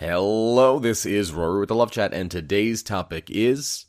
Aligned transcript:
Hello, 0.00 0.78
this 0.78 1.04
is 1.04 1.30
Rory 1.30 1.60
with 1.60 1.68
the 1.68 1.74
Love 1.74 1.90
Chat, 1.90 2.14
and 2.14 2.30
today's 2.30 2.82
topic 2.82 3.26
is 3.28 3.84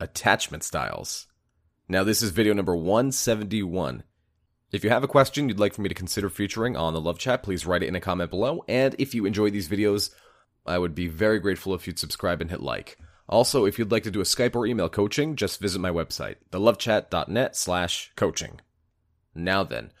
attachment 0.00 0.64
styles. 0.64 1.26
Now, 1.90 2.04
this 2.04 2.22
is 2.22 2.30
video 2.30 2.54
number 2.54 2.74
171. 2.74 4.02
If 4.70 4.82
you 4.82 4.88
have 4.88 5.04
a 5.04 5.08
question 5.08 5.50
you'd 5.50 5.60
like 5.60 5.74
for 5.74 5.82
me 5.82 5.90
to 5.90 5.94
consider 5.94 6.30
featuring 6.30 6.74
on 6.74 6.94
the 6.94 7.02
Love 7.02 7.18
Chat, 7.18 7.42
please 7.42 7.66
write 7.66 7.82
it 7.82 7.88
in 7.88 7.94
a 7.94 8.00
comment 8.00 8.30
below. 8.30 8.64
And 8.66 8.96
if 8.98 9.14
you 9.14 9.26
enjoy 9.26 9.50
these 9.50 9.68
videos, 9.68 10.08
I 10.64 10.78
would 10.78 10.94
be 10.94 11.06
very 11.06 11.38
grateful 11.38 11.74
if 11.74 11.86
you'd 11.86 11.98
subscribe 11.98 12.40
and 12.40 12.48
hit 12.48 12.62
like. 12.62 12.96
Also, 13.28 13.66
if 13.66 13.78
you'd 13.78 13.92
like 13.92 14.04
to 14.04 14.10
do 14.10 14.22
a 14.22 14.24
Skype 14.24 14.56
or 14.56 14.64
email 14.64 14.88
coaching, 14.88 15.36
just 15.36 15.60
visit 15.60 15.80
my 15.80 15.90
website, 15.90 16.36
thelovechat.net 16.50 17.56
slash 17.56 18.10
coaching. 18.16 18.58
Now 19.34 19.64
then, 19.64 19.92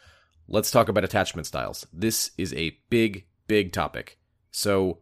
let's 0.48 0.70
talk 0.70 0.88
about 0.88 1.04
attachment 1.04 1.46
styles. 1.46 1.86
This 1.92 2.30
is 2.38 2.54
a 2.54 2.78
big, 2.88 3.26
big 3.48 3.74
topic. 3.74 4.18
So, 4.50 5.01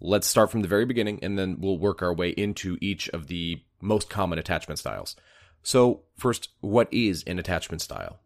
let's 0.00 0.26
start 0.26 0.50
from 0.50 0.62
the 0.62 0.68
very 0.68 0.84
beginning 0.84 1.18
and 1.22 1.38
then 1.38 1.56
we'll 1.60 1.78
work 1.78 2.02
our 2.02 2.14
way 2.14 2.30
into 2.30 2.78
each 2.80 3.08
of 3.10 3.26
the 3.26 3.62
most 3.80 4.08
common 4.08 4.38
attachment 4.38 4.78
styles. 4.78 5.16
So, 5.62 6.02
first, 6.16 6.50
what 6.60 6.88
is 6.92 7.24
an 7.26 7.38
attachment 7.38 7.82
style? 7.82 8.20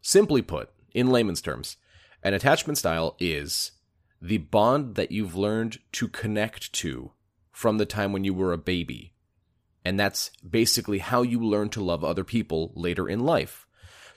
Simply 0.00 0.42
put, 0.42 0.70
in 0.94 1.10
layman's 1.10 1.40
terms, 1.40 1.76
an 2.22 2.34
attachment 2.34 2.78
style 2.78 3.16
is 3.18 3.72
the 4.20 4.38
bond 4.38 4.94
that 4.94 5.10
you've 5.10 5.36
learned 5.36 5.78
to 5.92 6.08
connect 6.08 6.72
to 6.74 7.12
from 7.50 7.78
the 7.78 7.86
time 7.86 8.12
when 8.12 8.24
you 8.24 8.34
were 8.34 8.52
a 8.52 8.58
baby. 8.58 9.14
And 9.84 9.98
that's 9.98 10.30
basically 10.48 10.98
how 10.98 11.22
you 11.22 11.42
learn 11.42 11.68
to 11.70 11.82
love 11.82 12.04
other 12.04 12.24
people 12.24 12.72
later 12.76 13.08
in 13.08 13.20
life. 13.20 13.66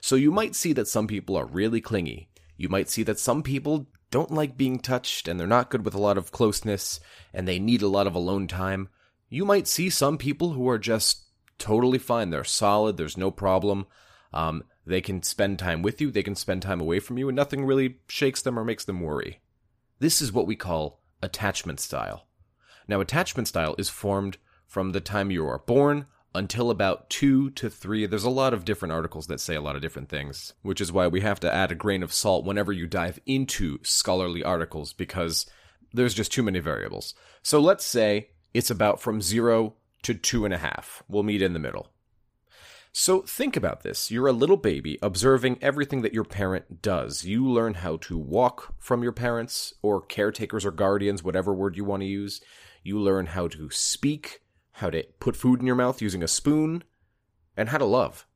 So 0.00 0.14
you 0.14 0.30
might 0.30 0.54
see 0.54 0.72
that 0.74 0.86
some 0.86 1.06
people 1.06 1.36
are 1.36 1.46
really 1.46 1.80
clingy. 1.80 2.28
You 2.56 2.68
might 2.68 2.88
see 2.88 3.02
that 3.02 3.18
some 3.18 3.42
people 3.42 3.88
don't 4.10 4.30
like 4.30 4.56
being 4.56 4.78
touched 4.78 5.28
and 5.28 5.38
they're 5.38 5.46
not 5.46 5.70
good 5.70 5.84
with 5.84 5.94
a 5.94 6.00
lot 6.00 6.18
of 6.18 6.32
closeness 6.32 7.00
and 7.32 7.46
they 7.46 7.58
need 7.58 7.82
a 7.82 7.88
lot 7.88 8.06
of 8.06 8.14
alone 8.14 8.46
time. 8.46 8.88
You 9.28 9.44
might 9.44 9.66
see 9.66 9.90
some 9.90 10.18
people 10.18 10.52
who 10.52 10.68
are 10.68 10.78
just 10.78 11.24
totally 11.58 11.98
fine. 11.98 12.30
They're 12.30 12.44
solid. 12.44 12.96
There's 12.96 13.16
no 13.16 13.30
problem. 13.30 13.86
Um, 14.32 14.64
they 14.86 15.00
can 15.00 15.22
spend 15.22 15.58
time 15.58 15.82
with 15.82 16.00
you. 16.00 16.10
They 16.10 16.22
can 16.22 16.36
spend 16.36 16.62
time 16.62 16.80
away 16.80 17.00
from 17.00 17.18
you 17.18 17.28
and 17.28 17.36
nothing 17.36 17.64
really 17.64 17.96
shakes 18.08 18.42
them 18.42 18.58
or 18.58 18.64
makes 18.64 18.84
them 18.84 19.00
worry. 19.00 19.40
This 19.98 20.22
is 20.22 20.32
what 20.32 20.46
we 20.46 20.56
call 20.56 21.00
attachment 21.22 21.80
style. 21.80 22.26
Now, 22.86 23.00
attachment 23.00 23.48
style 23.48 23.74
is 23.78 23.88
formed 23.88 24.38
from 24.66 24.92
the 24.92 25.00
time 25.00 25.30
you 25.30 25.46
are 25.46 25.58
born 25.58 26.06
until 26.36 26.70
about 26.70 27.10
two 27.10 27.50
to 27.50 27.68
three. 27.68 28.06
There's 28.06 28.24
a 28.24 28.30
lot 28.30 28.54
of 28.54 28.64
different 28.64 28.92
articles 28.92 29.26
that 29.26 29.40
say 29.40 29.54
a 29.54 29.60
lot 29.60 29.76
of 29.76 29.82
different 29.82 30.08
things, 30.08 30.54
which 30.62 30.80
is 30.80 30.92
why 30.92 31.08
we 31.08 31.20
have 31.22 31.40
to 31.40 31.52
add 31.52 31.72
a 31.72 31.74
grain 31.74 32.02
of 32.02 32.12
salt 32.12 32.44
whenever 32.44 32.72
you 32.72 32.86
dive 32.86 33.18
into 33.26 33.78
scholarly 33.82 34.44
articles 34.44 34.92
because 34.92 35.46
there's 35.92 36.14
just 36.14 36.32
too 36.32 36.42
many 36.42 36.58
variables. 36.58 37.14
So 37.42 37.58
let's 37.58 37.84
say 37.84 38.30
it's 38.54 38.70
about 38.70 39.00
from 39.00 39.20
zero 39.20 39.74
to 40.02 40.14
two 40.14 40.44
and 40.44 40.54
a 40.54 40.58
half. 40.58 41.02
We'll 41.08 41.22
meet 41.22 41.42
in 41.42 41.52
the 41.52 41.58
middle. 41.58 41.90
So 42.92 43.20
think 43.20 43.56
about 43.56 43.82
this. 43.82 44.10
You're 44.10 44.26
a 44.26 44.32
little 44.32 44.56
baby 44.56 44.98
observing 45.02 45.58
everything 45.60 46.00
that 46.00 46.14
your 46.14 46.24
parent 46.24 46.80
does. 46.80 47.24
You 47.24 47.46
learn 47.46 47.74
how 47.74 47.98
to 47.98 48.16
walk 48.16 48.74
from 48.78 49.02
your 49.02 49.12
parents 49.12 49.74
or 49.82 50.00
caretakers 50.00 50.64
or 50.64 50.70
guardians, 50.70 51.22
whatever 51.22 51.52
word 51.52 51.76
you 51.76 51.84
want 51.84 52.00
to 52.00 52.06
use. 52.06 52.40
You 52.82 52.98
learn 52.98 53.26
how 53.26 53.48
to 53.48 53.68
speak, 53.68 54.40
how 54.76 54.90
to 54.90 55.02
put 55.20 55.36
food 55.36 55.60
in 55.60 55.66
your 55.66 55.74
mouth 55.74 56.02
using 56.02 56.22
a 56.22 56.28
spoon, 56.28 56.84
and 57.56 57.70
how 57.70 57.78
to 57.78 57.84
love. 57.84 58.26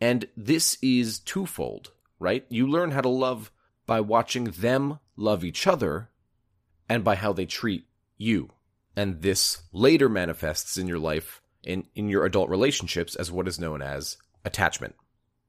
And 0.00 0.26
this 0.34 0.78
is 0.80 1.18
twofold, 1.18 1.92
right? 2.18 2.46
You 2.48 2.66
learn 2.66 2.92
how 2.92 3.02
to 3.02 3.10
love 3.10 3.52
by 3.86 4.00
watching 4.00 4.44
them 4.44 5.00
love 5.16 5.44
each 5.44 5.66
other 5.66 6.08
and 6.88 7.04
by 7.04 7.14
how 7.14 7.34
they 7.34 7.44
treat 7.44 7.84
you. 8.16 8.50
And 8.96 9.20
this 9.20 9.62
later 9.72 10.08
manifests 10.08 10.78
in 10.78 10.88
your 10.88 10.98
life, 10.98 11.42
in, 11.62 11.84
in 11.94 12.08
your 12.08 12.24
adult 12.24 12.48
relationships, 12.48 13.14
as 13.14 13.30
what 13.30 13.46
is 13.46 13.60
known 13.60 13.82
as 13.82 14.16
attachment. 14.46 14.94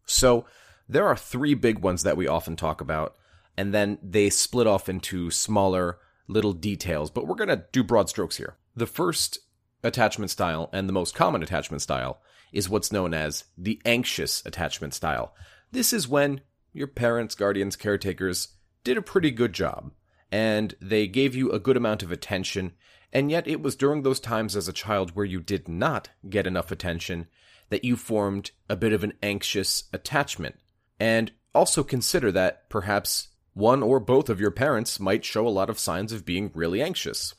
So 0.05 0.45
there 0.89 1.07
are 1.07 1.15
three 1.15 1.53
big 1.53 1.79
ones 1.79 2.03
that 2.03 2.17
we 2.17 2.27
often 2.27 2.57
talk 2.57 2.81
about, 2.81 3.15
and 3.57 3.73
then 3.73 3.97
they 4.03 4.29
split 4.29 4.67
off 4.67 4.89
into 4.89 5.31
smaller 5.31 5.99
little 6.27 6.53
details, 6.53 7.09
but 7.09 7.27
we're 7.27 7.35
going 7.35 7.47
to 7.47 7.63
do 7.71 7.81
broad 7.83 8.09
strokes 8.09 8.35
here. 8.35 8.57
The 8.75 8.85
first 8.85 9.39
attachment 9.83 10.31
style 10.31 10.69
and 10.73 10.87
the 10.87 10.93
most 10.93 11.15
common 11.15 11.43
attachment 11.43 11.81
style 11.81 12.21
is 12.51 12.69
what's 12.69 12.91
known 12.91 13.13
as 13.13 13.45
the 13.57 13.81
anxious 13.85 14.43
attachment 14.45 14.93
style. 14.93 15.33
This 15.71 15.93
is 15.93 16.07
when 16.07 16.41
your 16.73 16.87
parents, 16.87 17.35
guardians, 17.35 17.75
caretakers 17.75 18.49
did 18.83 18.97
a 18.97 19.01
pretty 19.01 19.31
good 19.31 19.53
job 19.53 19.91
and 20.31 20.75
they 20.81 21.07
gave 21.07 21.35
you 21.35 21.51
a 21.51 21.59
good 21.59 21.75
amount 21.75 22.03
of 22.03 22.11
attention, 22.11 22.71
and 23.11 23.29
yet 23.29 23.47
it 23.47 23.61
was 23.61 23.75
during 23.75 24.03
those 24.03 24.19
times 24.19 24.55
as 24.55 24.67
a 24.67 24.73
child 24.73 25.11
where 25.15 25.25
you 25.25 25.41
did 25.41 25.67
not 25.67 26.09
get 26.29 26.47
enough 26.47 26.71
attention 26.71 27.27
that 27.69 27.83
you 27.83 27.97
formed 27.97 28.51
a 28.69 28.75
bit 28.75 28.93
of 28.93 29.03
an 29.03 29.13
anxious 29.21 29.85
attachment. 29.91 30.55
And 30.99 31.31
also 31.53 31.83
consider 31.83 32.31
that 32.31 32.69
perhaps 32.69 33.29
one 33.53 33.83
or 33.83 33.99
both 33.99 34.29
of 34.29 34.39
your 34.39 34.51
parents 34.51 34.99
might 34.99 35.25
show 35.25 35.45
a 35.45 35.49
lot 35.49 35.69
of 35.69 35.79
signs 35.79 36.13
of 36.13 36.25
being 36.25 36.51
really 36.53 36.81
anxious. 36.81 37.33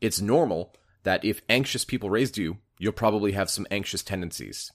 It's 0.00 0.20
normal 0.20 0.74
that 1.02 1.24
if 1.24 1.42
anxious 1.48 1.84
people 1.84 2.10
raised 2.10 2.38
you, 2.38 2.58
you'll 2.78 2.92
probably 2.92 3.32
have 3.32 3.50
some 3.50 3.66
anxious 3.70 4.02
tendencies. 4.02 4.72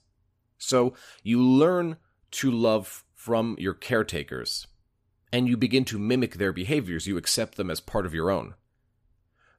So 0.58 0.94
you 1.24 1.42
learn 1.42 1.98
to 2.32 2.52
love 2.52 3.04
from 3.14 3.56
your 3.60 3.74
caretakers, 3.74 4.68
and 5.32 5.48
you 5.48 5.58
begin 5.58 5.86
to 5.86 6.00
mimic 6.00 6.36
their 6.36 6.54
behaviors. 6.54 7.08
You 7.08 7.18
accept 7.18 7.58
them 7.58 7.72
as 7.72 7.80
part 7.80 8.06
of 8.06 8.14
your 8.14 8.30
own. 8.30 8.54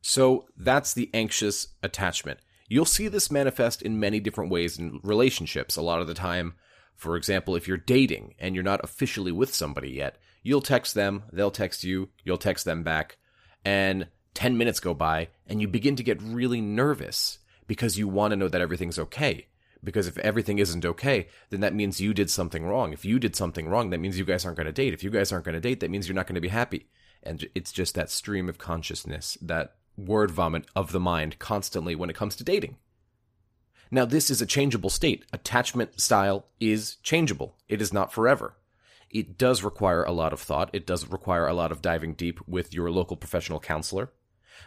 So 0.01 0.47
that's 0.57 0.95
the 0.95 1.11
anxious 1.13 1.69
attachment. 1.83 2.41
You'll 2.69 2.85
see 2.85 3.09
this 3.09 3.31
manifest 3.31 3.83
in 3.83 4.01
many 4.01 4.21
different 4.21 4.51
ways 4.51 4.79
in 4.79 5.01
relationships. 5.03 5.77
A 5.77 5.83
lot 5.83 6.01
of 6.01 6.07
the 6.07 6.15
time, 6.15 6.55
for 6.95 7.17
example, 7.17 7.57
if 7.57 7.67
you're 7.67 7.77
dating 7.77 8.35
and 8.39 8.55
you're 8.55 8.65
not 8.65 8.83
officially 8.85 9.33
with 9.33 9.55
somebody 9.55 9.91
yet, 9.91 10.17
you'll 10.43 10.61
text 10.61 10.95
them, 10.95 11.25
they'll 11.33 11.51
text 11.51 11.85
you, 11.85 12.09
you'll 12.25 12.39
text 12.39 12.65
them 12.65 12.83
back, 12.83 13.19
and 13.65 14.07
10 14.37 14.59
minutes 14.59 14.81
go 14.81 14.93
by 14.93 15.29
and 15.47 15.61
you 15.63 15.67
begin 15.67 15.97
to 15.97 16.03
get 16.03 16.21
really 16.21 16.61
nervous 16.61 17.39
because 17.67 17.99
you 17.99 18.07
want 18.07 18.33
to 18.33 18.37
know 18.37 18.49
that 18.49 18.61
everything's 18.61 18.99
okay. 18.99 19.47
Because 19.83 20.07
if 20.07 20.19
everything 20.19 20.59
isn't 20.59 20.85
okay, 20.85 21.29
then 21.51 21.61
that 21.61 21.75
means 21.75 22.01
you 22.01 22.13
did 22.13 22.31
something 22.31 22.65
wrong. 22.65 22.93
If 22.93 23.05
you 23.05 23.19
did 23.19 23.35
something 23.35 23.67
wrong, 23.67 23.91
that 23.91 24.01
means 24.01 24.19
you 24.19 24.25
guys 24.25 24.45
aren't 24.45 24.59
going 24.59 24.67
to 24.67 24.73
date. 24.73 24.93
If 24.93 25.03
you 25.03 25.11
guys 25.11 25.33
aren't 25.33 25.47
going 25.47 25.55
to 25.55 25.61
date, 25.61 25.81
that 25.81 25.91
means 25.91 26.07
you're 26.07 26.15
not 26.15 26.27
going 26.27 26.35
to 26.35 26.41
be 26.41 26.49
happy. 26.49 26.87
And 27.23 27.49
it's 27.55 27.73
just 27.73 27.95
that 27.95 28.11
stream 28.11 28.49
of 28.49 28.59
consciousness, 28.59 29.39
that 29.41 29.77
word 29.97 30.31
vomit 30.31 30.67
of 30.77 30.93
the 30.93 31.01
mind 31.01 31.39
constantly 31.39 31.95
when 31.95 32.11
it 32.11 32.17
comes 32.17 32.37
to 32.37 32.45
dating. 32.45 32.77
Now, 33.91 34.05
this 34.05 34.31
is 34.31 34.43
a 34.43 34.47
changeable 34.47 34.91
state. 34.91 35.25
Attachment 35.33 35.99
style 36.01 36.47
is 36.61 36.97
changeable. 36.97 37.57
It 37.69 37.81
is 37.81 37.93
not 37.93 38.13
forever. 38.13 38.57
It 39.11 39.39
does 39.39 39.63
require 39.63 40.03
a 40.03 40.13
lot 40.13 40.33
of 40.33 40.41
thought. 40.41 40.71
It 40.73 40.87
does 40.87 41.09
require 41.09 41.47
a 41.47 41.55
lot 41.55 41.73
of 41.73 41.81
diving 41.81 42.15
deep 42.15 42.41
with 42.47 42.75
your 42.75 42.91
local 42.91 43.17
professional 43.17 43.61
counselor, 43.61 44.11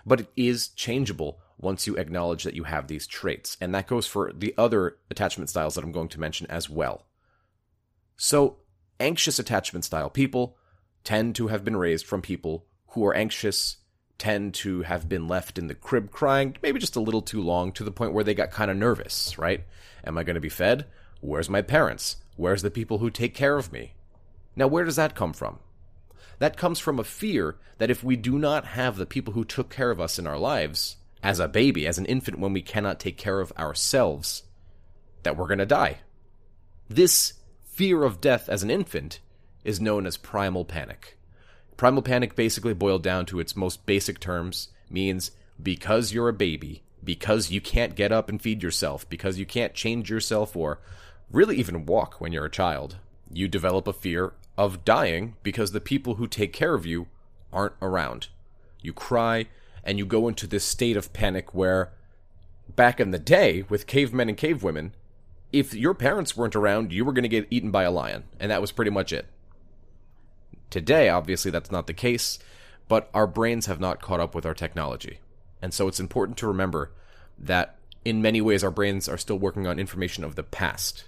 but 0.06 0.22
it 0.22 0.28
is 0.36 0.70
changeable 0.70 1.40
once 1.58 1.86
you 1.86 1.96
acknowledge 1.98 2.44
that 2.44 2.56
you 2.56 2.64
have 2.64 2.88
these 2.88 3.06
traits. 3.06 3.58
And 3.60 3.76
that 3.76 3.88
goes 3.88 4.08
for 4.08 4.32
the 4.34 4.54
other 4.58 4.98
attachment 5.12 5.50
styles 5.50 5.76
that 5.76 5.84
I'm 5.84 5.92
going 5.92 6.08
to 6.10 6.20
mention 6.20 6.48
as 6.48 6.70
well. 6.70 7.06
So, 8.16 8.58
anxious 9.00 9.40
attachment 9.40 9.86
style 9.86 10.10
people 10.10 10.58
tend 11.04 11.36
to 11.36 11.48
have 11.48 11.64
been 11.64 11.78
raised 11.78 12.06
from 12.06 12.22
people 12.22 12.66
who 12.90 13.06
are 13.06 13.16
anxious, 13.16 13.78
tend 14.18 14.54
to 14.54 14.82
have 14.82 15.08
been 15.08 15.28
left 15.28 15.58
in 15.58 15.68
the 15.68 15.76
crib 15.76 16.12
crying 16.12 16.56
maybe 16.62 16.80
just 16.80 16.98
a 16.98 17.02
little 17.02 17.22
too 17.22 17.42
long 17.42 17.72
to 17.72 17.84
the 17.84 17.92
point 17.92 18.14
where 18.14 18.24
they 18.24 18.34
got 18.34 18.52
kind 18.52 18.70
of 18.70 18.76
nervous, 18.76 19.38
right? 19.38 19.64
Am 20.04 20.18
I 20.18 20.24
going 20.24 20.36
to 20.36 20.42
be 20.42 20.50
fed? 20.50 20.86
Where's 21.22 21.50
my 21.50 21.62
parents? 21.62 22.18
Where's 22.36 22.62
the 22.62 22.72
people 22.72 22.98
who 22.98 23.10
take 23.10 23.34
care 23.34 23.58
of 23.58 23.72
me? 23.72 23.94
Now, 24.56 24.68
where 24.68 24.84
does 24.84 24.98
that 24.98 25.16
come 25.16 25.34
from? 25.34 25.60
That 26.40 26.58
comes 26.58 26.80
from 26.80 27.00
a 27.00 27.04
fear 27.04 27.58
that 27.78 27.92
if 27.92 28.04
we 28.04 28.16
do 28.16 28.40
not 28.40 28.66
have 28.66 28.98
the 28.98 29.06
people 29.06 29.34
who 29.34 29.46
took 29.46 29.70
care 29.70 29.92
of 29.92 30.02
us 30.02 30.18
in 30.18 30.26
our 30.26 30.38
lives, 30.38 30.98
as 31.22 31.40
a 31.40 31.48
baby, 31.48 31.86
as 31.86 31.98
an 31.98 32.06
infant, 32.06 32.40
when 32.40 32.54
we 32.54 32.62
cannot 32.62 33.00
take 33.00 33.18
care 33.18 33.42
of 33.42 33.52
ourselves, 33.58 34.44
that 35.24 35.36
we're 35.36 35.48
going 35.48 35.60
to 35.60 35.66
die. 35.66 36.00
This 36.88 37.34
fear 37.66 38.04
of 38.04 38.22
death 38.22 38.50
as 38.50 38.64
an 38.64 38.72
infant 38.72 39.20
is 39.64 39.82
known 39.82 40.06
as 40.06 40.18
primal 40.18 40.66
panic. 40.66 41.18
Primal 41.76 42.02
panic 42.02 42.36
basically 42.36 42.74
boiled 42.74 43.04
down 43.04 43.26
to 43.28 43.40
its 43.40 43.56
most 43.56 43.86
basic 43.86 44.20
terms 44.20 44.70
means 44.90 45.32
because 45.62 46.14
you're 46.14 46.30
a 46.30 46.34
baby, 46.34 46.84
because 47.04 47.52
you 47.52 47.62
can't 47.62 47.96
get 47.96 48.12
up 48.12 48.30
and 48.30 48.42
feed 48.42 48.64
yourself, 48.64 49.08
because 49.10 49.38
you 49.38 49.46
can't 49.46 49.74
change 49.74 50.10
yourself 50.10 50.56
or 50.56 50.80
really 51.32 51.58
even 51.58 51.86
walk 51.86 52.20
when 52.20 52.32
you're 52.32 52.46
a 52.46 52.52
child, 52.52 52.98
you 53.32 53.48
develop 53.48 53.88
a 53.88 53.94
fear 53.94 54.34
of 54.60 54.84
dying 54.84 55.38
because 55.42 55.72
the 55.72 55.80
people 55.80 56.16
who 56.16 56.28
take 56.28 56.52
care 56.52 56.74
of 56.74 56.86
you 56.86 57.08
aren't 57.54 57.76
around. 57.82 58.28
You 58.82 58.92
cry 58.92 59.46
and 59.86 59.98
you 59.98 60.06
go 60.06 60.28
into 60.28 60.48
this 60.48 60.66
state 60.66 60.98
of 60.98 61.14
panic 61.14 61.56
where 61.56 61.94
back 62.76 63.00
in 63.00 63.12
the 63.12 63.20
day 63.20 63.64
with 63.70 63.88
cavemen 63.88 64.28
and 64.28 64.38
cavewomen, 64.38 64.92
if 65.54 65.74
your 65.74 65.94
parents 65.94 66.36
weren't 66.36 66.58
around, 66.58 66.92
you 66.92 67.06
were 67.06 67.14
going 67.14 67.24
to 67.24 67.30
get 67.30 67.48
eaten 67.50 67.72
by 67.72 67.84
a 67.84 67.90
lion, 67.90 68.26
and 68.38 68.52
that 68.52 68.60
was 68.60 68.74
pretty 68.74 68.92
much 68.92 69.14
it. 69.14 69.28
Today, 70.70 71.08
obviously, 71.08 71.50
that's 71.50 71.72
not 71.72 71.88
the 71.88 71.94
case, 71.94 72.38
but 72.90 73.10
our 73.14 73.28
brains 73.28 73.68
have 73.68 73.80
not 73.80 74.02
caught 74.02 74.20
up 74.20 74.36
with 74.36 74.46
our 74.46 74.54
technology. 74.54 75.20
And 75.62 75.74
so 75.74 75.88
it's 75.88 76.02
important 76.02 76.38
to 76.40 76.48
remember 76.48 76.92
that 77.40 77.78
in 78.04 78.22
many 78.22 78.42
ways 78.42 78.62
our 78.62 78.72
brains 78.72 79.08
are 79.08 79.18
still 79.18 79.40
working 79.40 79.68
on 79.68 79.80
information 79.80 80.26
of 80.26 80.36
the 80.36 80.44
past. 80.44 81.06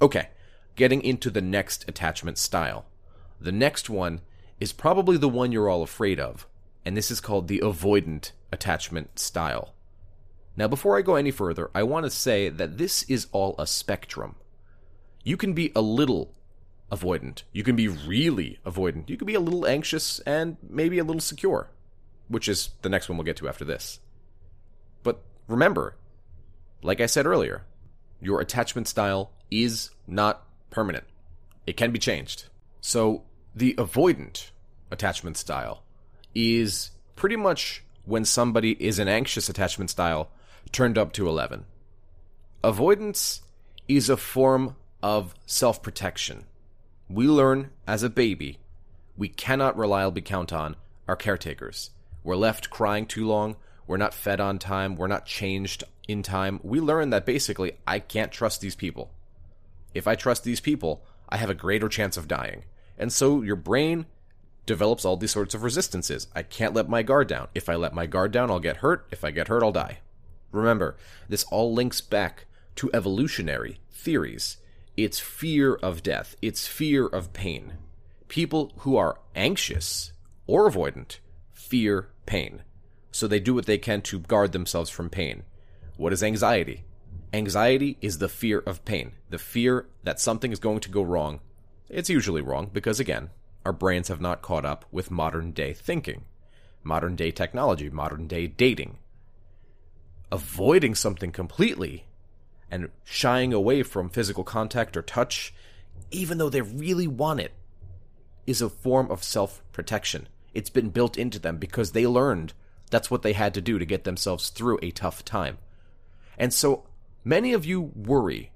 Okay, 0.00 0.30
getting 0.76 1.02
into 1.02 1.30
the 1.30 1.40
next 1.40 1.88
attachment 1.88 2.38
style. 2.38 2.86
The 3.40 3.52
next 3.52 3.90
one 3.90 4.20
is 4.60 4.72
probably 4.72 5.16
the 5.16 5.28
one 5.28 5.52
you're 5.52 5.68
all 5.68 5.82
afraid 5.82 6.20
of, 6.20 6.46
and 6.84 6.96
this 6.96 7.10
is 7.10 7.20
called 7.20 7.48
the 7.48 7.60
avoidant 7.60 8.32
attachment 8.52 9.18
style. 9.18 9.74
Now, 10.56 10.68
before 10.68 10.96
I 10.96 11.02
go 11.02 11.16
any 11.16 11.30
further, 11.30 11.70
I 11.74 11.82
want 11.82 12.04
to 12.04 12.10
say 12.10 12.48
that 12.48 12.78
this 12.78 13.02
is 13.04 13.26
all 13.32 13.54
a 13.58 13.66
spectrum. 13.66 14.36
You 15.22 15.36
can 15.36 15.52
be 15.52 15.72
a 15.74 15.82
little 15.82 16.34
avoidant. 16.90 17.42
You 17.52 17.62
can 17.62 17.76
be 17.76 17.88
really 17.88 18.58
avoidant. 18.64 19.10
You 19.10 19.16
can 19.16 19.26
be 19.26 19.34
a 19.34 19.40
little 19.40 19.66
anxious 19.66 20.20
and 20.20 20.56
maybe 20.62 20.98
a 20.98 21.04
little 21.04 21.20
secure, 21.20 21.70
which 22.28 22.48
is 22.48 22.70
the 22.82 22.88
next 22.88 23.08
one 23.08 23.18
we'll 23.18 23.24
get 23.24 23.36
to 23.38 23.48
after 23.48 23.64
this. 23.64 24.00
But 25.02 25.22
remember, 25.46 25.96
like 26.82 27.00
I 27.00 27.06
said 27.06 27.26
earlier, 27.26 27.66
your 28.20 28.40
attachment 28.40 28.88
style 28.88 29.32
is 29.50 29.90
not 30.06 30.45
permanent. 30.70 31.04
It 31.66 31.76
can 31.76 31.90
be 31.90 31.98
changed. 31.98 32.44
So, 32.80 33.22
the 33.54 33.74
avoidant 33.74 34.50
attachment 34.90 35.36
style 35.36 35.82
is 36.34 36.90
pretty 37.16 37.36
much 37.36 37.82
when 38.04 38.24
somebody 38.24 38.72
is 38.72 38.98
an 38.98 39.08
anxious 39.08 39.48
attachment 39.48 39.90
style 39.90 40.28
turned 40.70 40.98
up 40.98 41.12
to 41.14 41.28
11. 41.28 41.64
Avoidance 42.62 43.42
is 43.88 44.08
a 44.08 44.16
form 44.16 44.76
of 45.02 45.34
self 45.46 45.82
protection. 45.82 46.44
We 47.08 47.26
learn 47.26 47.70
as 47.86 48.02
a 48.02 48.10
baby 48.10 48.58
we 49.16 49.28
cannot 49.28 49.76
reliably 49.76 50.20
count 50.20 50.52
on 50.52 50.76
our 51.08 51.16
caretakers. 51.16 51.90
We're 52.22 52.36
left 52.36 52.70
crying 52.70 53.06
too 53.06 53.26
long, 53.26 53.56
we're 53.86 53.96
not 53.96 54.14
fed 54.14 54.40
on 54.40 54.58
time, 54.58 54.96
we're 54.96 55.06
not 55.06 55.26
changed 55.26 55.84
in 56.08 56.22
time. 56.22 56.60
We 56.62 56.80
learn 56.80 57.10
that 57.10 57.24
basically 57.24 57.78
I 57.86 58.00
can't 58.00 58.32
trust 58.32 58.60
these 58.60 58.74
people. 58.74 59.10
If 59.96 60.06
I 60.06 60.14
trust 60.14 60.44
these 60.44 60.60
people, 60.60 61.04
I 61.28 61.38
have 61.38 61.50
a 61.50 61.54
greater 61.54 61.88
chance 61.88 62.16
of 62.16 62.28
dying. 62.28 62.64
And 62.98 63.12
so 63.12 63.42
your 63.42 63.56
brain 63.56 64.06
develops 64.66 65.04
all 65.04 65.16
these 65.16 65.30
sorts 65.30 65.54
of 65.54 65.62
resistances. 65.62 66.26
I 66.34 66.42
can't 66.42 66.74
let 66.74 66.88
my 66.88 67.02
guard 67.02 67.28
down. 67.28 67.48
If 67.54 67.68
I 67.68 67.76
let 67.76 67.94
my 67.94 68.06
guard 68.06 68.32
down, 68.32 68.50
I'll 68.50 68.58
get 68.58 68.78
hurt. 68.78 69.06
If 69.10 69.24
I 69.24 69.30
get 69.30 69.48
hurt, 69.48 69.62
I'll 69.62 69.72
die. 69.72 69.98
Remember, 70.52 70.96
this 71.28 71.44
all 71.44 71.72
links 71.72 72.00
back 72.00 72.46
to 72.76 72.90
evolutionary 72.92 73.80
theories. 73.90 74.58
It's 74.96 75.20
fear 75.20 75.74
of 75.74 76.02
death, 76.02 76.36
it's 76.40 76.66
fear 76.66 77.06
of 77.06 77.32
pain. 77.32 77.74
People 78.28 78.72
who 78.78 78.96
are 78.96 79.18
anxious 79.34 80.12
or 80.46 80.70
avoidant 80.70 81.18
fear 81.52 82.08
pain. 82.24 82.62
So 83.12 83.26
they 83.26 83.40
do 83.40 83.54
what 83.54 83.66
they 83.66 83.78
can 83.78 84.02
to 84.02 84.20
guard 84.20 84.52
themselves 84.52 84.90
from 84.90 85.10
pain. 85.10 85.44
What 85.96 86.12
is 86.12 86.22
anxiety? 86.22 86.84
Anxiety 87.32 87.98
is 88.00 88.18
the 88.18 88.28
fear 88.28 88.60
of 88.60 88.84
pain, 88.84 89.12
the 89.30 89.38
fear 89.38 89.86
that 90.04 90.20
something 90.20 90.52
is 90.52 90.58
going 90.58 90.80
to 90.80 90.90
go 90.90 91.02
wrong. 91.02 91.40
It's 91.88 92.10
usually 92.10 92.40
wrong 92.40 92.70
because, 92.72 93.00
again, 93.00 93.30
our 93.64 93.72
brains 93.72 94.08
have 94.08 94.20
not 94.20 94.42
caught 94.42 94.64
up 94.64 94.84
with 94.92 95.10
modern 95.10 95.50
day 95.50 95.72
thinking, 95.72 96.24
modern 96.82 97.16
day 97.16 97.30
technology, 97.30 97.90
modern 97.90 98.26
day 98.26 98.46
dating. 98.46 98.98
Avoiding 100.30 100.94
something 100.94 101.32
completely 101.32 102.06
and 102.70 102.90
shying 103.04 103.52
away 103.52 103.82
from 103.82 104.08
physical 104.08 104.44
contact 104.44 104.96
or 104.96 105.02
touch, 105.02 105.52
even 106.10 106.38
though 106.38 106.48
they 106.48 106.62
really 106.62 107.06
want 107.06 107.40
it, 107.40 107.52
is 108.46 108.62
a 108.62 108.70
form 108.70 109.10
of 109.10 109.24
self 109.24 109.62
protection. 109.72 110.28
It's 110.54 110.70
been 110.70 110.90
built 110.90 111.18
into 111.18 111.38
them 111.38 111.58
because 111.58 111.92
they 111.92 112.06
learned 112.06 112.54
that's 112.90 113.10
what 113.10 113.22
they 113.22 113.32
had 113.32 113.52
to 113.54 113.60
do 113.60 113.78
to 113.78 113.84
get 113.84 114.04
themselves 114.04 114.50
through 114.50 114.78
a 114.80 114.90
tough 114.90 115.24
time. 115.24 115.58
And 116.38 116.52
so 116.52 116.84
many 117.26 117.52
of 117.52 117.66
you 117.66 117.80
worry 117.94 118.52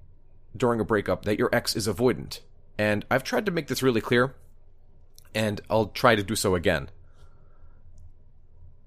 during 0.57 0.81
a 0.81 0.85
breakup 0.85 1.25
that 1.25 1.39
your 1.39 1.51
ex 1.53 1.75
is 1.77 1.89
avoidant. 1.89 2.41
And 2.79 3.05
I've 3.11 3.25
tried 3.25 3.45
to 3.47 3.53
make 3.53 3.67
this 3.67 3.83
really 3.83 4.01
clear 4.01 4.35
and 5.35 5.61
I'll 5.69 5.87
try 5.87 6.15
to 6.15 6.23
do 6.23 6.37
so 6.37 6.55
again. 6.55 6.89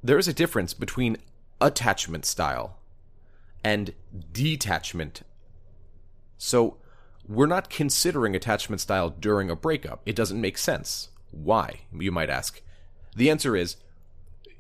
There 0.01 0.17
is 0.17 0.27
a 0.27 0.33
difference 0.33 0.73
between 0.73 1.17
attachment 1.61 2.25
style 2.25 2.77
and 3.63 3.93
detachment. 4.31 5.21
So, 6.37 6.77
we're 7.25 7.45
not 7.45 7.69
considering 7.69 8.35
attachment 8.35 8.81
style 8.81 9.09
during 9.09 9.49
a 9.49 9.55
breakup. 9.55 10.01
It 10.05 10.15
doesn't 10.15 10.41
make 10.41 10.57
sense. 10.57 11.07
Why, 11.31 11.81
you 11.97 12.11
might 12.11 12.29
ask? 12.29 12.61
The 13.15 13.29
answer 13.29 13.55
is 13.55 13.77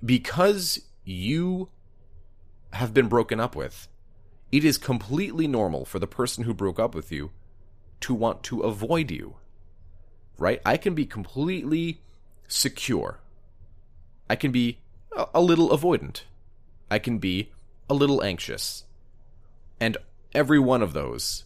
because 0.05 0.79
you 1.03 1.67
have 2.71 2.93
been 2.93 3.09
broken 3.09 3.41
up 3.41 3.53
with, 3.53 3.89
it 4.53 4.63
is 4.63 4.77
completely 4.77 5.47
normal 5.47 5.83
for 5.83 5.99
the 5.99 6.07
person 6.07 6.45
who 6.45 6.53
broke 6.53 6.79
up 6.79 6.95
with 6.95 7.11
you 7.11 7.31
to 7.99 8.13
want 8.13 8.43
to 8.43 8.61
avoid 8.61 9.11
you 9.11 9.35
right? 10.37 10.61
I 10.65 10.77
can 10.77 10.93
be 10.93 11.05
completely 11.05 12.01
secure. 12.47 13.19
I 14.29 14.35
can 14.35 14.51
be 14.51 14.79
a, 15.33 15.41
little 15.41 15.69
avoidant. 15.69 16.21
I 16.89 16.99
can 16.99 17.17
be 17.19 17.51
a 17.89 17.93
little 17.93 18.23
anxious. 18.23 18.85
And 19.79 19.97
every 20.33 20.59
one 20.59 20.81
of 20.81 20.93
those 20.93 21.43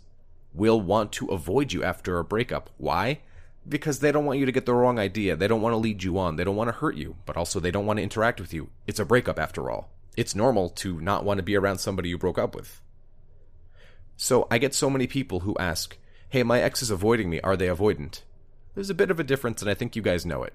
will 0.54 0.80
want 0.80 1.12
to 1.14 1.28
avoid 1.28 1.74
you 1.74 1.84
after 1.84 2.18
a 2.18 2.24
breakup. 2.24 2.70
Why? 2.78 3.20
Because 3.68 4.00
they 4.00 4.12
don't 4.12 4.26
want 4.26 4.40
you 4.40 4.46
to 4.46 4.52
get 4.52 4.66
the 4.66 4.74
wrong 4.74 4.98
idea. 4.98 5.36
They 5.36 5.48
don't 5.48 5.62
want 5.62 5.74
to 5.74 5.78
lead 5.78 6.04
you 6.04 6.18
on. 6.18 6.36
They 6.36 6.44
don't 6.44 6.56
want 6.56 6.70
to 6.70 6.78
hurt 6.78 6.96
you, 6.96 7.18
but 7.26 7.38
also 7.38 7.60
they 7.60 7.72
don't 7.72 7.86
want 7.86 7.98
to 7.98 8.04
interact 8.04 8.40
with 8.40 8.54
you. 8.54 8.70
It's 8.86 9.00
a 9.00 9.06
breakup 9.06 9.38
after 9.38 9.70
all. 9.70 9.92
It's 10.16 10.34
normal 10.34 10.70
to 10.70 11.00
not 11.02 11.26
want 11.26 11.38
to 11.38 11.44
be 11.44 11.56
around 11.56 11.80
somebody 11.80 12.10
you 12.10 12.18
broke 12.18 12.40
up 12.40 12.56
with. 12.56 12.82
So 14.18 14.48
I 14.50 14.58
get 14.58 14.74
so 14.74 14.90
many 14.90 15.06
people 15.08 15.42
who 15.42 15.56
ask, 15.60 15.96
Hey, 16.30 16.44
my 16.44 16.60
ex 16.60 16.82
is 16.82 16.90
avoiding 16.90 17.30
me. 17.30 17.40
Are 17.42 17.56
they 17.56 17.68
avoidant? 17.68 18.22
There's 18.74 18.90
a 18.90 18.96
bit 18.96 19.12
of 19.12 19.20
a 19.20 19.24
difference, 19.24 19.62
and 19.62 19.72
I 19.72 19.76
think 19.76 19.96
you 19.96 20.02
guys 20.02 20.26
know 20.26 20.44
it. 20.44 20.54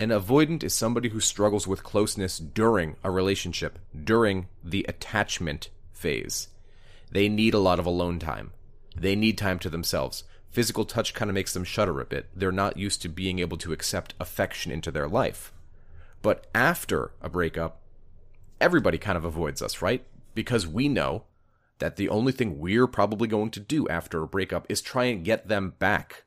An 0.00 0.08
avoidant 0.08 0.64
is 0.64 0.72
somebody 0.72 1.10
who 1.10 1.20
struggles 1.20 1.66
with 1.66 1.84
closeness 1.84 2.38
during 2.38 2.96
a 3.04 3.10
relationship, 3.10 3.78
during 4.04 4.48
the 4.64 4.86
attachment 4.88 5.68
phase. 5.92 6.48
They 7.10 7.28
need 7.28 7.54
a 7.54 7.58
lot 7.58 7.78
of 7.78 7.86
alone 7.86 8.18
time. 8.18 8.52
They 8.96 9.14
need 9.14 9.36
time 9.36 9.58
to 9.60 9.70
themselves. 9.70 10.24
Physical 10.50 10.84
touch 10.84 11.12
kind 11.12 11.30
of 11.30 11.34
makes 11.34 11.52
them 11.52 11.64
shudder 11.64 12.00
a 12.00 12.04
bit. 12.06 12.28
They're 12.34 12.52
not 12.52 12.76
used 12.76 13.02
to 13.02 13.08
being 13.08 13.38
able 13.38 13.58
to 13.58 13.72
accept 13.72 14.14
affection 14.18 14.72
into 14.72 14.90
their 14.90 15.08
life. 15.08 15.52
But 16.20 16.46
after 16.54 17.12
a 17.20 17.28
breakup, 17.28 17.80
everybody 18.60 18.98
kind 18.98 19.18
of 19.18 19.24
avoids 19.24 19.60
us, 19.60 19.82
right? 19.82 20.04
Because 20.34 20.66
we 20.66 20.88
know 20.88 21.24
that 21.82 21.96
the 21.96 22.08
only 22.08 22.30
thing 22.30 22.60
we're 22.60 22.86
probably 22.86 23.26
going 23.26 23.50
to 23.50 23.58
do 23.58 23.88
after 23.88 24.22
a 24.22 24.28
breakup 24.28 24.64
is 24.68 24.80
try 24.80 25.06
and 25.06 25.24
get 25.24 25.48
them 25.48 25.74
back 25.80 26.22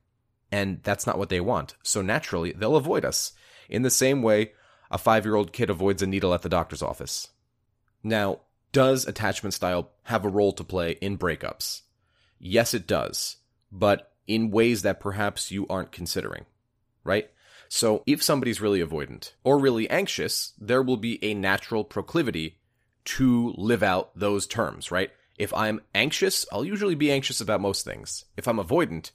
and 0.51 0.81
that's 0.83 1.07
not 1.07 1.17
what 1.17 1.29
they 1.29 1.39
want. 1.39 1.75
So 1.81 2.01
naturally, 2.01 2.51
they'll 2.51 2.75
avoid 2.75 3.05
us 3.05 3.31
in 3.69 3.81
the 3.81 3.89
same 3.89 4.21
way 4.21 4.51
a 4.91 4.97
five 4.97 5.25
year 5.25 5.35
old 5.35 5.53
kid 5.53 5.69
avoids 5.69 6.01
a 6.01 6.07
needle 6.07 6.33
at 6.33 6.41
the 6.41 6.49
doctor's 6.49 6.81
office. 6.81 7.29
Now, 8.03 8.41
does 8.73 9.07
attachment 9.07 9.53
style 9.53 9.91
have 10.03 10.25
a 10.25 10.29
role 10.29 10.51
to 10.53 10.63
play 10.63 10.97
in 11.01 11.17
breakups? 11.17 11.83
Yes, 12.37 12.73
it 12.73 12.85
does, 12.85 13.37
but 13.71 14.11
in 14.27 14.51
ways 14.51 14.81
that 14.81 14.99
perhaps 14.99 15.51
you 15.51 15.65
aren't 15.69 15.93
considering, 15.93 16.45
right? 17.05 17.29
So, 17.69 18.03
if 18.05 18.21
somebody's 18.21 18.61
really 18.61 18.81
avoidant 18.81 19.31
or 19.43 19.57
really 19.57 19.89
anxious, 19.89 20.51
there 20.59 20.83
will 20.83 20.97
be 20.97 21.23
a 21.23 21.33
natural 21.33 21.85
proclivity 21.85 22.59
to 23.05 23.53
live 23.57 23.81
out 23.81 24.11
those 24.17 24.45
terms, 24.45 24.91
right? 24.91 25.11
If 25.37 25.53
I'm 25.53 25.81
anxious, 25.93 26.45
I'll 26.51 26.65
usually 26.65 26.95
be 26.95 27.11
anxious 27.11 27.41
about 27.41 27.61
most 27.61 27.83
things. 27.83 28.25
If 28.37 28.47
I'm 28.47 28.57
avoidant, 28.57 29.11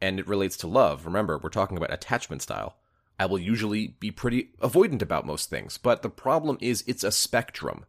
and 0.00 0.18
it 0.20 0.28
relates 0.28 0.56
to 0.58 0.66
love, 0.66 1.06
remember, 1.06 1.38
we're 1.38 1.48
talking 1.48 1.76
about 1.76 1.92
attachment 1.92 2.42
style. 2.42 2.76
I 3.18 3.26
will 3.26 3.38
usually 3.38 3.96
be 4.00 4.10
pretty 4.10 4.50
avoidant 4.60 5.02
about 5.02 5.26
most 5.26 5.50
things, 5.50 5.78
but 5.78 6.02
the 6.02 6.10
problem 6.10 6.58
is 6.60 6.84
it's 6.86 7.04
a 7.04 7.12
spectrum. 7.12 7.84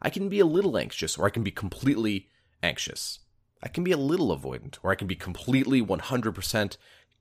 I 0.00 0.10
can 0.10 0.28
be 0.28 0.40
a 0.40 0.46
little 0.46 0.76
anxious, 0.78 1.18
or 1.18 1.26
I 1.26 1.30
can 1.30 1.42
be 1.42 1.50
completely 1.50 2.28
anxious. 2.62 3.20
I 3.62 3.68
can 3.68 3.84
be 3.84 3.92
a 3.92 3.96
little 3.96 4.36
avoidant, 4.36 4.78
or 4.82 4.92
I 4.92 4.94
can 4.94 5.06
be 5.06 5.16
completely 5.16 5.82
100% 5.82 6.76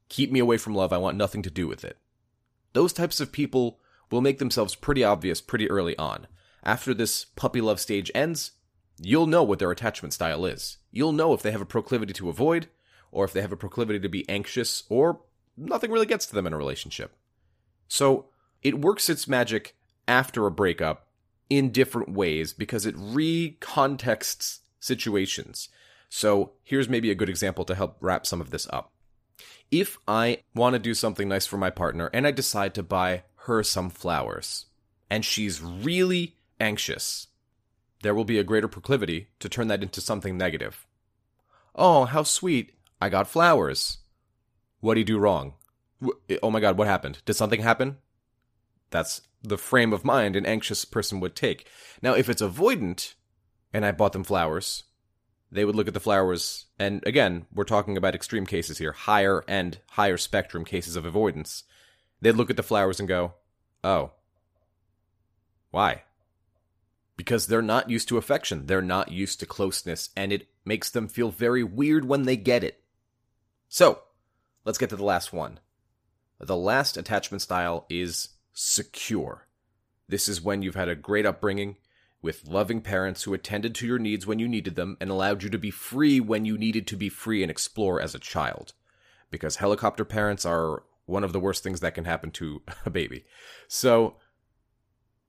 keep 0.09 0.31
me 0.31 0.39
away 0.39 0.57
from 0.57 0.75
love, 0.75 0.93
I 0.93 0.97
want 0.97 1.17
nothing 1.17 1.41
to 1.43 1.49
do 1.49 1.67
with 1.67 1.83
it. 1.83 1.97
Those 2.73 2.93
types 2.93 3.19
of 3.19 3.31
people 3.31 3.79
will 4.11 4.21
make 4.21 4.39
themselves 4.39 4.75
pretty 4.75 5.03
obvious 5.03 5.41
pretty 5.41 5.69
early 5.69 5.97
on. 5.97 6.27
After 6.63 6.93
this 6.93 7.25
puppy 7.25 7.61
love 7.61 7.79
stage 7.79 8.11
ends, 8.13 8.51
you'll 8.99 9.27
know 9.27 9.43
what 9.43 9.59
their 9.59 9.71
attachment 9.71 10.13
style 10.13 10.45
is. 10.45 10.77
You'll 10.91 11.11
know 11.11 11.33
if 11.33 11.41
they 11.41 11.51
have 11.51 11.61
a 11.61 11.65
proclivity 11.65 12.13
to 12.13 12.29
avoid 12.29 12.67
or 13.15 13.23
if 13.23 13.31
they 13.31 13.41
have 13.41 13.53
a 13.53 13.57
proclivity 13.57 13.97
to 13.97 14.09
be 14.09 14.27
anxious, 14.27 14.83
or 14.89 15.21
nothing 15.55 15.89
really 15.89 16.05
gets 16.05 16.25
to 16.25 16.35
them 16.35 16.45
in 16.45 16.51
a 16.51 16.57
relationship. 16.57 17.15
So 17.87 18.25
it 18.61 18.81
works 18.81 19.09
its 19.09 19.25
magic 19.25 19.77
after 20.05 20.45
a 20.45 20.51
breakup 20.51 21.07
in 21.49 21.71
different 21.71 22.09
ways 22.09 22.51
because 22.51 22.85
it 22.85 22.95
recontexts 22.97 24.59
situations. 24.81 25.69
So 26.09 26.51
here's 26.63 26.89
maybe 26.89 27.09
a 27.09 27.15
good 27.15 27.29
example 27.29 27.63
to 27.65 27.75
help 27.75 27.95
wrap 28.01 28.25
some 28.25 28.41
of 28.41 28.49
this 28.49 28.67
up. 28.73 28.91
If 29.71 29.97
I 30.07 30.39
want 30.53 30.73
to 30.73 30.79
do 30.79 30.93
something 30.93 31.29
nice 31.29 31.45
for 31.45 31.57
my 31.57 31.69
partner 31.69 32.09
and 32.13 32.27
I 32.27 32.31
decide 32.31 32.73
to 32.75 32.83
buy 32.83 33.23
her 33.45 33.63
some 33.63 33.89
flowers, 33.89 34.65
and 35.09 35.23
she's 35.23 35.61
really 35.61 36.35
anxious, 36.59 37.27
there 38.05 38.13
will 38.13 38.23
be 38.23 38.37
a 38.37 38.43
greater 38.43 38.67
proclivity 38.67 39.29
to 39.39 39.49
turn 39.49 39.67
that 39.67 39.81
into 39.81 39.99
something 39.99 40.37
negative. 40.37 40.85
Oh, 41.73 42.05
how 42.05 42.21
sweet. 42.21 42.73
I 43.01 43.09
got 43.09 43.27
flowers. 43.27 43.97
What 44.79 44.93
did 44.93 45.01
he 45.01 45.03
do 45.05 45.17
wrong? 45.17 45.55
Eh, 46.29 46.37
oh 46.43 46.51
my 46.51 46.59
god, 46.59 46.77
what 46.77 46.87
happened? 46.87 47.23
Did 47.25 47.33
something 47.33 47.61
happen? 47.61 47.97
That's 48.91 49.21
the 49.41 49.57
frame 49.57 49.91
of 49.91 50.05
mind 50.05 50.35
an 50.35 50.45
anxious 50.45 50.85
person 50.85 51.19
would 51.19 51.35
take. 51.35 51.67
Now, 52.01 52.13
if 52.13 52.29
it's 52.29 52.41
avoidant, 52.41 53.15
and 53.73 53.85
I 53.85 53.91
bought 53.91 54.13
them 54.13 54.23
flowers, 54.23 54.83
they 55.51 55.65
would 55.65 55.75
look 55.75 55.87
at 55.87 55.93
the 55.93 55.99
flowers, 55.99 56.65
and 56.77 57.03
again, 57.07 57.47
we're 57.53 57.63
talking 57.63 57.97
about 57.97 58.15
extreme 58.15 58.45
cases 58.45 58.77
here, 58.77 58.91
higher 58.91 59.43
and 59.47 59.79
higher 59.91 60.17
spectrum 60.17 60.63
cases 60.63 60.95
of 60.95 61.05
avoidance. 61.05 61.63
They'd 62.21 62.33
look 62.33 62.49
at 62.49 62.55
the 62.55 62.63
flowers 62.63 62.99
and 62.99 63.09
go, 63.09 63.33
oh, 63.83 64.11
why? 65.71 66.03
Because 67.17 67.47
they're 67.47 67.61
not 67.61 67.89
used 67.89 68.09
to 68.09 68.17
affection, 68.17 68.65
they're 68.65 68.81
not 68.81 69.11
used 69.11 69.39
to 69.39 69.45
closeness, 69.45 70.09
and 70.17 70.33
it 70.33 70.49
makes 70.65 70.89
them 70.89 71.07
feel 71.07 71.31
very 71.31 71.63
weird 71.63 72.05
when 72.05 72.23
they 72.23 72.35
get 72.35 72.63
it. 72.63 72.83
So, 73.69 74.01
let's 74.65 74.77
get 74.77 74.89
to 74.89 74.95
the 74.95 75.05
last 75.05 75.31
one. 75.31 75.59
The 76.39 76.57
last 76.57 76.97
attachment 76.97 77.41
style 77.41 77.85
is 77.89 78.29
secure. 78.53 79.47
This 80.07 80.27
is 80.27 80.41
when 80.41 80.61
you've 80.61 80.75
had 80.75 80.89
a 80.89 80.95
great 80.95 81.25
upbringing 81.25 81.77
with 82.21 82.47
loving 82.47 82.81
parents 82.81 83.23
who 83.23 83.33
attended 83.33 83.75
to 83.75 83.87
your 83.87 83.99
needs 83.99 84.25
when 84.25 84.39
you 84.39 84.47
needed 84.47 84.75
them 84.75 84.97
and 84.99 85.09
allowed 85.09 85.43
you 85.43 85.49
to 85.49 85.57
be 85.57 85.71
free 85.71 86.19
when 86.19 86.43
you 86.43 86.57
needed 86.57 86.87
to 86.87 86.97
be 86.97 87.07
free 87.07 87.43
and 87.43 87.51
explore 87.51 88.01
as 88.01 88.15
a 88.15 88.19
child. 88.19 88.73
Because 89.29 89.57
helicopter 89.57 90.03
parents 90.03 90.45
are 90.45 90.83
one 91.05 91.23
of 91.23 91.33
the 91.33 91.39
worst 91.39 91.63
things 91.63 91.81
that 91.81 91.93
can 91.93 92.05
happen 92.05 92.31
to 92.31 92.61
a 92.85 92.89
baby. 92.89 93.25
So, 93.67 94.15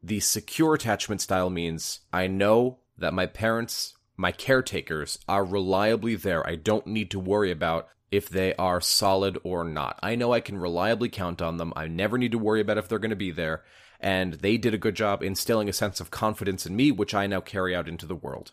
the 0.06 0.20
secure 0.20 0.74
attachment 0.74 1.20
style 1.20 1.50
means 1.50 2.00
I 2.12 2.28
know 2.28 2.78
that 2.96 3.12
my 3.12 3.26
parents, 3.26 3.94
my 4.16 4.30
caretakers, 4.30 5.18
are 5.28 5.44
reliably 5.44 6.14
there. 6.14 6.46
I 6.46 6.54
don't 6.54 6.86
need 6.86 7.10
to 7.10 7.18
worry 7.18 7.50
about 7.50 7.88
if 8.12 8.28
they 8.28 8.54
are 8.54 8.80
solid 8.80 9.36
or 9.42 9.64
not. 9.64 9.98
I 10.04 10.14
know 10.14 10.32
I 10.32 10.38
can 10.38 10.58
reliably 10.58 11.08
count 11.08 11.42
on 11.42 11.56
them. 11.56 11.72
I 11.74 11.88
never 11.88 12.18
need 12.18 12.30
to 12.32 12.38
worry 12.38 12.60
about 12.60 12.78
if 12.78 12.88
they're 12.88 13.00
going 13.00 13.10
to 13.10 13.16
be 13.16 13.32
there. 13.32 13.64
And 13.98 14.34
they 14.34 14.56
did 14.56 14.74
a 14.74 14.78
good 14.78 14.94
job 14.94 15.24
instilling 15.24 15.68
a 15.68 15.72
sense 15.72 15.98
of 15.98 16.12
confidence 16.12 16.66
in 16.66 16.76
me, 16.76 16.92
which 16.92 17.12
I 17.12 17.26
now 17.26 17.40
carry 17.40 17.74
out 17.74 17.88
into 17.88 18.06
the 18.06 18.14
world. 18.14 18.52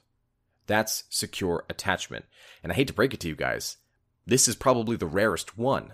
That's 0.65 1.03
secure 1.09 1.65
attachment. 1.69 2.25
And 2.63 2.71
I 2.71 2.75
hate 2.75 2.87
to 2.87 2.93
break 2.93 3.13
it 3.13 3.19
to 3.19 3.27
you 3.27 3.35
guys, 3.35 3.77
this 4.25 4.47
is 4.47 4.55
probably 4.55 4.95
the 4.95 5.05
rarest 5.05 5.55
one. 5.55 5.93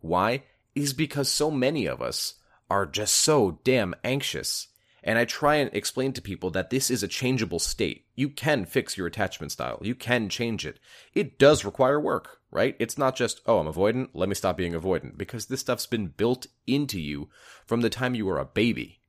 Why? 0.00 0.44
Is 0.76 0.92
because 0.92 1.28
so 1.28 1.50
many 1.50 1.86
of 1.86 2.00
us 2.00 2.34
are 2.70 2.86
just 2.86 3.16
so 3.16 3.58
damn 3.64 3.94
anxious 4.04 4.68
and 5.02 5.18
I 5.18 5.24
try 5.24 5.56
and 5.56 5.70
explain 5.72 6.12
to 6.14 6.22
people 6.22 6.50
that 6.50 6.70
this 6.70 6.90
is 6.90 7.02
a 7.02 7.08
changeable 7.08 7.58
state. 7.58 8.06
You 8.14 8.28
can 8.28 8.64
fix 8.66 8.96
your 8.96 9.06
attachment 9.06 9.52
style. 9.52 9.78
You 9.80 9.94
can 9.94 10.28
change 10.28 10.66
it. 10.66 10.78
It 11.14 11.38
does 11.38 11.64
require 11.64 11.98
work, 11.98 12.40
right? 12.50 12.76
It's 12.78 12.98
not 12.98 13.16
just, 13.16 13.40
oh, 13.46 13.58
I'm 13.58 13.72
avoidant, 13.72 14.10
let 14.12 14.28
me 14.28 14.34
stop 14.34 14.56
being 14.56 14.72
avoidant, 14.72 15.16
because 15.16 15.46
this 15.46 15.60
stuff's 15.60 15.86
been 15.86 16.08
built 16.08 16.46
into 16.66 17.00
you 17.00 17.28
from 17.66 17.80
the 17.80 17.90
time 17.90 18.14
you 18.14 18.26
were 18.26 18.38
a 18.38 18.44
baby. 18.44 19.00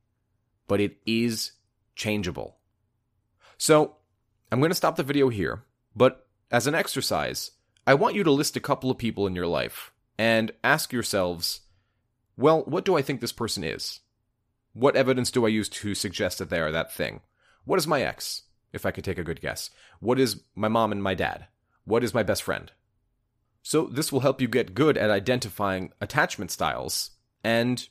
But 0.66 0.80
it 0.80 0.96
is 1.04 1.52
changeable. 1.94 2.56
So, 3.58 3.96
I'm 4.50 4.60
going 4.60 4.70
to 4.70 4.76
stop 4.76 4.96
the 4.96 5.02
video 5.02 5.28
here, 5.28 5.64
but 5.94 6.26
as 6.50 6.66
an 6.66 6.74
exercise, 6.74 7.52
I 7.86 7.94
want 7.94 8.14
you 8.14 8.24
to 8.24 8.30
list 8.30 8.56
a 8.56 8.60
couple 8.60 8.90
of 8.90 8.98
people 8.98 9.26
in 9.26 9.34
your 9.34 9.46
life 9.46 9.92
and 10.18 10.52
ask 10.62 10.92
yourselves, 10.92 11.60
well, 12.36 12.62
what 12.64 12.84
do 12.84 12.96
I 12.96 13.02
think 13.02 13.20
this 13.20 13.32
person 13.32 13.64
is? 13.64 14.00
What 14.72 14.96
evidence 14.96 15.30
do 15.30 15.44
I 15.44 15.50
use 15.50 15.68
to 15.68 15.94
suggest 15.94 16.38
that 16.38 16.50
they 16.50 16.60
are 16.60 16.72
that 16.72 16.92
thing? 16.92 17.20
What 17.64 17.78
is 17.78 17.86
my 17.86 18.02
ex, 18.02 18.42
if 18.72 18.86
I 18.86 18.90
could 18.90 19.04
take 19.04 19.18
a 19.18 19.24
good 19.24 19.40
guess? 19.40 19.70
What 20.00 20.18
is 20.18 20.42
my 20.54 20.68
mom 20.68 20.92
and 20.92 21.02
my 21.02 21.14
dad? 21.14 21.46
What 21.84 22.02
is 22.02 22.14
my 22.14 22.22
best 22.22 22.42
friend? 22.42 22.72
So, 23.62 23.86
this 23.86 24.10
will 24.10 24.20
help 24.20 24.40
you 24.40 24.48
get 24.48 24.74
good 24.74 24.96
at 24.96 25.10
identifying 25.10 25.92
attachment 26.00 26.50
styles, 26.50 27.10
and 27.44 27.88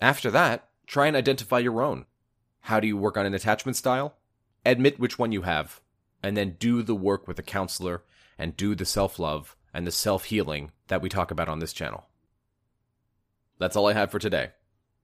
after 0.00 0.30
that, 0.30 0.68
try 0.86 1.06
and 1.06 1.16
identify 1.16 1.58
your 1.58 1.82
own. 1.82 2.06
How 2.60 2.80
do 2.80 2.86
you 2.86 2.96
work 2.96 3.18
on 3.18 3.26
an 3.26 3.34
attachment 3.34 3.76
style? 3.76 4.14
Admit 4.64 4.98
which 4.98 5.18
one 5.18 5.32
you 5.32 5.42
have, 5.42 5.82
and 6.22 6.36
then 6.36 6.56
do 6.58 6.82
the 6.82 6.94
work 6.94 7.28
with 7.28 7.38
a 7.38 7.42
counselor 7.42 8.02
and 8.38 8.56
do 8.56 8.74
the 8.74 8.86
self 8.86 9.18
love 9.18 9.56
and 9.74 9.86
the 9.86 9.92
self 9.92 10.24
healing 10.26 10.70
that 10.88 11.02
we 11.02 11.08
talk 11.10 11.30
about 11.30 11.48
on 11.48 11.58
this 11.58 11.74
channel. 11.74 12.06
That's 13.58 13.76
all 13.76 13.88
I 13.88 13.92
have 13.92 14.10
for 14.10 14.18
today. 14.18 14.50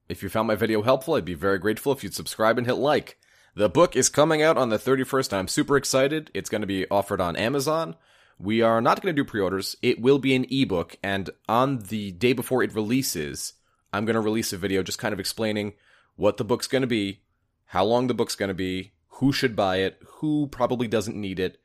If 0.09 0.23
you 0.23 0.29
found 0.29 0.49
my 0.49 0.57
video 0.57 0.83
helpful, 0.83 1.15
I'd 1.15 1.25
be 1.25 1.35
very 1.35 1.59
grateful 1.59 1.93
if 1.93 2.03
you'd 2.03 2.15
subscribe 2.15 2.59
and 2.59 2.67
hit 2.67 2.77
like. 2.77 3.19
The 3.55 3.69
book 3.69 3.97
is 3.97 4.09
coming 4.09 4.43
out 4.43 4.57
on 4.57 4.69
the 4.69 4.79
31st. 4.79 5.33
I'm 5.33 5.49
super 5.49 5.77
excited. 5.77 6.31
It's 6.35 6.51
going 6.51 6.61
to 6.61 6.67
be 6.67 6.89
offered 6.91 7.21
on 7.21 7.37
Amazon. 7.37 7.97
We 8.39 8.63
are 8.63 8.81
not 8.81 9.03
going 9.03 9.15
to 9.15 9.23
do 9.23 9.29
pre 9.29 9.41
orders. 9.41 9.77
It 9.83 10.01
will 10.01 10.19
be 10.19 10.35
an 10.35 10.47
ebook, 10.51 10.97
and 11.03 11.31
on 11.49 11.81
the 11.81 12.13
day 12.13 12.33
before 12.33 12.63
it 12.63 12.75
releases, 12.75 13.53
I'm 13.93 14.05
going 14.05 14.15
to 14.15 14.21
release 14.21 14.53
a 14.53 14.57
video 14.57 14.83
just 14.83 14.99
kind 14.99 15.13
of 15.13 15.21
explaining 15.21 15.75
what 16.17 16.37
the 16.37 16.45
book's 16.45 16.67
going 16.67 16.83
to 16.83 16.89
be, 16.89 17.21
how 17.67 17.85
long 17.85 18.07
the 18.07 18.15
book's 18.15 18.37
going 18.37 18.49
to 18.49 18.55
be, 18.55 18.93
who 19.15 19.33
should 19.33 19.55
buy 19.55 19.77
it, 19.77 20.01
who 20.07 20.47
probably 20.47 20.89
doesn't 20.89 21.17
need 21.17 21.39
it. 21.39 21.61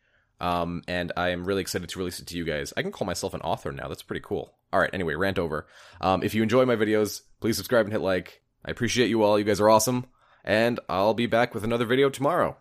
Um, 0.45 0.83
and 0.87 1.11
I 1.17 1.29
am 1.29 1.43
really 1.43 1.61
excited 1.61 1.89
to 1.89 1.97
release 1.97 2.19
it 2.19 2.27
to 2.27 2.37
you 2.37 2.45
guys. 2.45 2.71
I 2.77 2.83
can 2.83 2.91
call 2.91 3.07
myself 3.07 3.33
an 3.33 3.41
author 3.41 3.71
now. 3.71 3.87
That's 3.87 4.03
pretty 4.03 4.21
cool. 4.23 4.53
All 4.71 4.79
right. 4.79 4.91
Anyway, 4.93 5.15
rant 5.15 5.39
over. 5.39 5.65
Um, 5.99 6.21
if 6.21 6.35
you 6.35 6.43
enjoy 6.43 6.65
my 6.65 6.75
videos, 6.75 7.21
please 7.39 7.57
subscribe 7.57 7.87
and 7.87 7.93
hit 7.93 8.01
like. 8.01 8.43
I 8.63 8.69
appreciate 8.69 9.09
you 9.09 9.23
all. 9.23 9.39
You 9.39 9.45
guys 9.45 9.59
are 9.59 9.69
awesome. 9.71 10.05
And 10.43 10.79
I'll 10.87 11.15
be 11.15 11.25
back 11.25 11.55
with 11.55 11.63
another 11.63 11.85
video 11.85 12.11
tomorrow. 12.11 12.57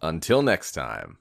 Until 0.00 0.40
next 0.40 0.72
time. 0.72 1.18